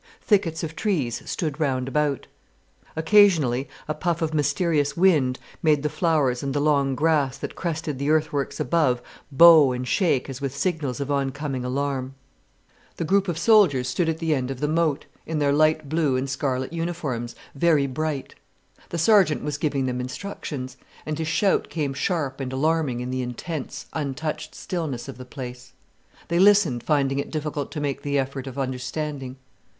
[0.19, 2.25] Thickets of trees stood round about.
[2.95, 7.99] Occasionally a puff of mysterious wind made the flowers and the long grass that crested
[7.99, 8.99] the earthworks above
[9.31, 12.15] bow and shake as with signals of oncoming alarm.
[12.95, 16.17] The group of soldiers stood at the end of the moat, in their light blue
[16.17, 18.33] and scarlet uniforms, very bright.
[18.89, 23.21] The sergeant was giving them instructions, and his shout came sharp and alarming in the
[23.21, 25.73] intense, untouched stillness of the place.
[26.29, 29.35] They listened, finding it difficult to make the effort of understanding.